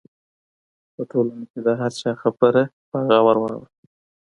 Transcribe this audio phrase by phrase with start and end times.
[0.93, 3.69] په ټولنه کې د هر چا خبره په غور واوره.